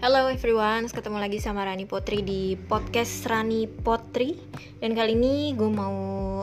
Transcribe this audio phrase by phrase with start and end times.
[0.00, 4.32] Hello everyone, ketemu lagi sama Rani Potri di podcast Rani Potri.
[4.80, 5.92] Dan kali ini gue mau,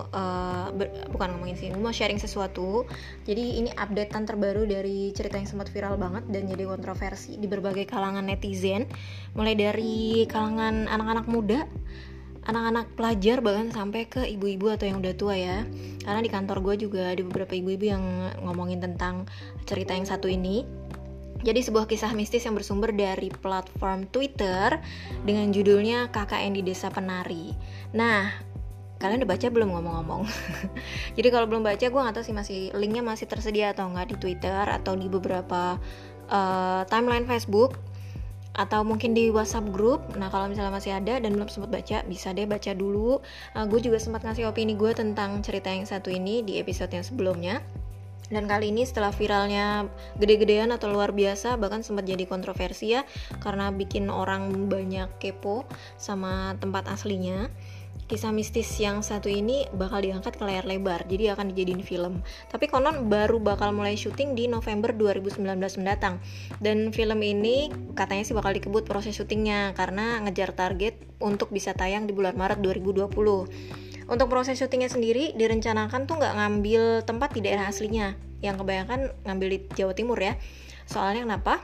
[0.05, 2.85] uh, ber, bukan ngomongin sih, gue mau sharing sesuatu.
[3.25, 7.89] Jadi ini updatean terbaru dari cerita yang sempat viral banget dan jadi kontroversi di berbagai
[7.89, 8.85] kalangan netizen.
[9.33, 11.65] Mulai dari kalangan anak-anak muda,
[12.45, 15.65] anak-anak pelajar bahkan sampai ke ibu-ibu atau yang udah tua ya.
[16.05, 18.05] Karena di kantor gue juga ada beberapa ibu-ibu yang
[18.37, 19.25] ngomongin tentang
[19.65, 20.61] cerita yang satu ini
[21.47, 24.75] jadi sebuah kisah mistis yang bersumber dari platform Twitter
[25.23, 27.55] dengan judulnya KKN di Desa Penari.
[27.95, 28.27] Nah,
[28.99, 30.27] kalian udah baca belum ngomong-ngomong?
[31.17, 34.15] Jadi kalau belum baca, gue nggak tahu sih masih linknya masih tersedia atau nggak di
[34.19, 35.79] Twitter atau di beberapa
[36.27, 37.79] uh, timeline Facebook
[38.51, 40.03] atau mungkin di WhatsApp grup.
[40.19, 43.23] Nah, kalau misalnya masih ada dan belum sempat baca, bisa deh baca dulu.
[43.55, 47.07] Uh, gue juga sempat ngasih opini gue tentang cerita yang satu ini di episode yang
[47.07, 47.63] sebelumnya.
[48.27, 49.87] Dan kali ini setelah viralnya
[50.19, 53.07] gede-gedean atau luar biasa bahkan sempat jadi kontroversi ya
[53.39, 55.63] karena bikin orang banyak kepo
[55.95, 57.47] sama tempat aslinya.
[58.07, 62.23] Kisah mistis yang satu ini bakal diangkat ke layar lebar, jadi akan dijadiin film.
[62.47, 65.43] Tapi konon baru bakal mulai syuting di November 2019
[65.83, 66.23] mendatang.
[66.63, 67.67] Dan film ini
[67.99, 72.63] katanya sih bakal dikebut proses syutingnya karena ngejar target untuk bisa tayang di bulan Maret
[72.63, 73.11] 2020.
[74.07, 79.47] Untuk proses syutingnya sendiri direncanakan tuh nggak ngambil tempat di daerah aslinya, yang kebanyakan ngambil
[79.51, 80.39] di Jawa Timur ya.
[80.87, 81.59] Soalnya kenapa?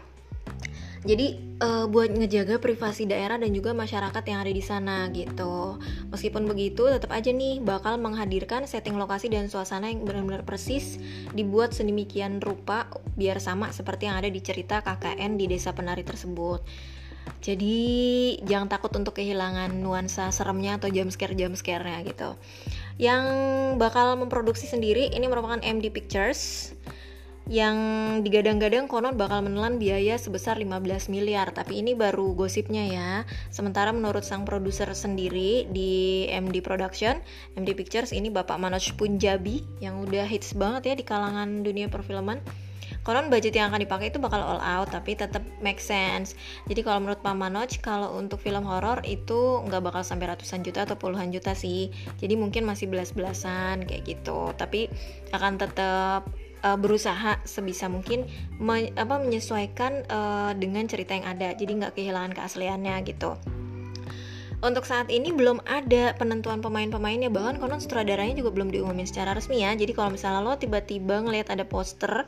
[1.03, 5.75] Jadi uh, buat ngejaga privasi daerah dan juga masyarakat yang ada di sana gitu.
[6.15, 11.03] Meskipun begitu, tetap aja nih bakal menghadirkan setting lokasi dan suasana yang benar-benar persis
[11.35, 12.87] dibuat sedemikian rupa
[13.19, 16.63] biar sama seperti yang ada di cerita KKN di desa penari tersebut.
[17.43, 17.77] Jadi
[18.47, 22.39] jangan takut untuk kehilangan nuansa seremnya atau jam scare jam scare-nya gitu.
[22.95, 23.25] Yang
[23.75, 26.71] bakal memproduksi sendiri ini merupakan MD Pictures
[27.51, 27.75] yang
[28.23, 31.51] digadang-gadang konon bakal menelan biaya sebesar 15 miliar.
[31.51, 33.09] Tapi ini baru gosipnya ya.
[33.51, 37.19] Sementara menurut sang produser sendiri di MD Production
[37.59, 42.39] MD Pictures ini Bapak Manoj Punjabi yang udah hits banget ya di kalangan dunia perfilman.
[43.03, 46.35] Konon budget yang akan dipakai itu bakal all out tapi tetap make sense.
[46.67, 50.83] Jadi kalau menurut Pak Manoj kalau untuk film horor itu nggak bakal sampai ratusan juta
[50.83, 51.89] atau puluhan juta sih.
[52.19, 54.51] Jadi mungkin masih belas-belasan kayak gitu.
[54.59, 54.91] Tapi
[55.31, 56.27] akan tetap
[56.67, 58.27] uh, berusaha sebisa mungkin
[58.59, 61.55] me, apa menyesuaikan uh, dengan cerita yang ada.
[61.55, 63.62] Jadi nggak kehilangan keasliannya gitu
[64.63, 67.27] untuk saat ini belum ada penentuan pemain-pemainnya.
[67.27, 69.75] Bahkan konon sutradaranya juga belum diumumin secara resmi ya.
[69.75, 72.23] Jadi kalau misalnya lo tiba-tiba ngelihat ada poster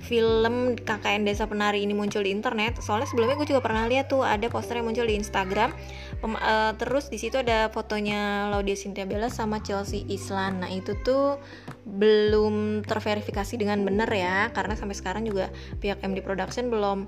[0.00, 4.20] film KKN Desa Penari ini muncul di internet soalnya sebelumnya gue juga pernah lihat tuh
[4.20, 5.76] ada poster yang muncul di Instagram.
[6.24, 10.64] Pem uh, terus di situ ada fotonya Laudia Cynthia Bella sama Chelsea Islan.
[10.64, 11.36] Nah itu tuh
[11.84, 15.52] belum terverifikasi dengan benar ya karena sampai sekarang juga
[15.84, 17.04] pihak MD Production belum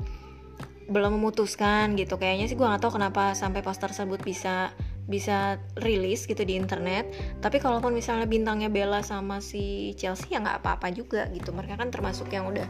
[0.87, 2.19] belum memutuskan gitu.
[2.19, 4.71] Kayaknya sih gue nggak tahu kenapa sampai poster tersebut bisa
[5.07, 7.11] bisa rilis gitu di internet.
[7.39, 11.55] Tapi kalaupun misalnya bintangnya Bella sama si Chelsea ya nggak apa-apa juga gitu.
[11.55, 12.67] Mereka kan termasuk yang udah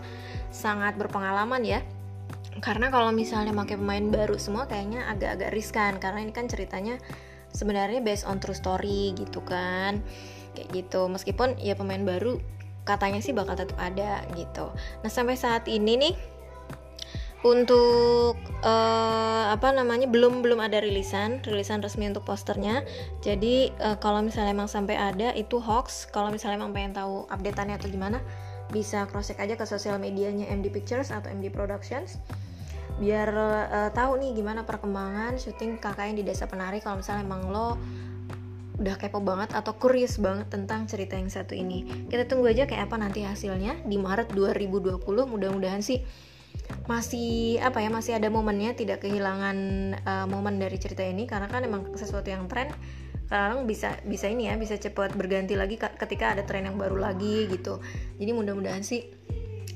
[0.52, 1.80] sangat berpengalaman ya.
[2.60, 5.92] Karena kalau misalnya pakai pemain baru semua kayaknya agak-agak riskan.
[6.00, 7.00] Karena ini kan ceritanya
[7.52, 10.00] sebenarnya based on true story gitu kan.
[10.56, 11.08] Kayak gitu.
[11.08, 12.40] Meskipun ya pemain baru
[12.86, 14.72] katanya sih bakal tetap ada gitu.
[15.04, 16.35] Nah sampai saat ini nih
[17.44, 22.80] untuk uh, apa namanya belum belum ada rilisan rilisan resmi untuk posternya.
[23.20, 26.08] Jadi uh, kalau misalnya emang sampai ada itu hoax.
[26.08, 28.18] Kalau misalnya emang pengen tahu updateannya atau gimana
[28.72, 32.16] bisa cross check aja ke sosial medianya MD Pictures atau MD Productions.
[32.96, 36.80] Biar uh, tahu nih gimana perkembangan syuting KKN di Desa Penari.
[36.80, 37.76] Kalau misalnya emang lo
[38.76, 42.08] udah kepo banget atau curious banget tentang cerita yang satu ini.
[42.08, 46.04] Kita tunggu aja kayak apa nanti hasilnya di Maret 2020 mudah-mudahan sih
[46.86, 49.56] masih apa ya masih ada momennya tidak kehilangan
[50.06, 52.70] uh, momen dari cerita ini karena kan emang sesuatu yang tren
[53.26, 57.50] kadang bisa bisa ini ya bisa cepat berganti lagi ketika ada tren yang baru lagi
[57.50, 57.82] gitu.
[58.22, 59.02] Jadi mudah-mudahan sih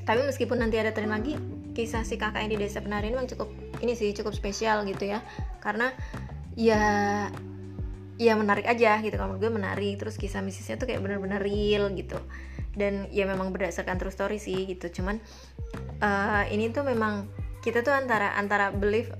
[0.06, 1.34] tapi meskipun nanti ada tren lagi
[1.74, 3.50] kisah si kakak yang di desa penari ini memang cukup
[3.82, 5.18] ini sih cukup spesial gitu ya.
[5.58, 5.90] Karena
[6.54, 6.82] ya
[8.20, 12.20] ya menarik aja gitu kalau gue menarik terus kisah mistisnya tuh kayak bener-bener real gitu
[12.80, 14.88] dan ya memang berdasarkan true story sih gitu.
[14.88, 15.20] Cuman
[16.00, 17.28] uh, ini tuh memang
[17.60, 19.12] kita tuh antara antara believe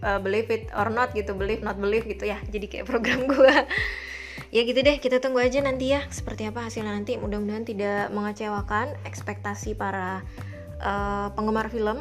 [0.00, 2.40] uh, believe it or not gitu believe not believe gitu ya.
[2.48, 3.54] Jadi kayak program gue
[4.50, 7.20] ya gitu deh kita tunggu aja nanti ya seperti apa hasilnya nanti.
[7.20, 10.24] Mudah-mudahan tidak mengecewakan ekspektasi para
[10.80, 12.00] uh, penggemar film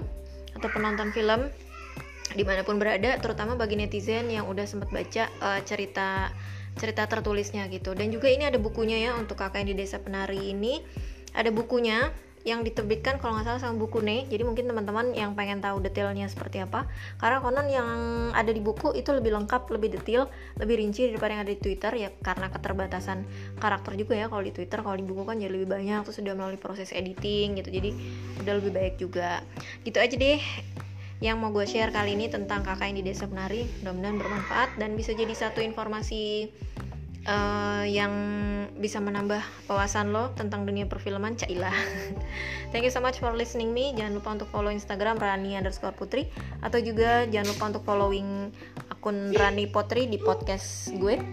[0.56, 1.52] atau penonton film
[2.34, 6.34] di mana pun berada terutama bagi netizen yang udah sempat baca uh, cerita
[6.78, 7.94] cerita tertulisnya gitu.
[7.94, 10.82] Dan juga ini ada bukunya ya untuk kakak yang di desa penari ini.
[11.34, 15.64] Ada bukunya yang diterbitkan kalau nggak salah sama buku nih jadi mungkin teman-teman yang pengen
[15.64, 16.92] tahu detailnya seperti apa.
[17.16, 17.90] Karena konon yang
[18.36, 20.28] ada di buku itu lebih lengkap lebih detail
[20.60, 21.92] lebih rinci daripada yang ada di Twitter.
[21.96, 23.24] Ya karena keterbatasan
[23.64, 24.28] karakter juga ya.
[24.28, 26.04] Kalau di Twitter kalau di buku kan jadi lebih banyak.
[26.04, 27.72] Terus sudah melalui proses editing gitu.
[27.72, 27.90] Jadi
[28.44, 29.40] udah lebih baik juga.
[29.88, 30.40] Gitu aja deh
[31.24, 33.64] yang mau gue share kali ini tentang kakak yang di desa penari.
[33.80, 36.52] Mudah-mudahan bermanfaat dan bisa jadi satu informasi
[37.24, 38.12] uh, yang
[38.76, 39.40] bisa menambah
[39.72, 41.72] wawasan lo tentang dunia perfilman Cailah.
[42.76, 43.96] Thank you so much for listening me.
[43.96, 46.28] Jangan lupa untuk follow instagram Rani underscore putri.
[46.60, 48.52] Atau juga jangan lupa untuk following
[48.92, 51.24] akun Rani Potri di podcast gue.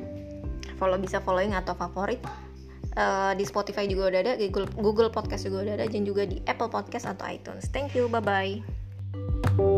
[0.79, 2.23] Follow bisa following atau favorit.
[2.95, 6.43] Uh, di Spotify juga udah ada Google Google Podcast juga udah ada dan juga di
[6.47, 7.71] Apple Podcast atau iTunes.
[7.71, 9.70] Thank you bye bye